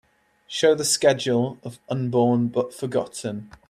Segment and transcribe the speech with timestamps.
[0.47, 3.51] show the schedule of Unborn but Forgotten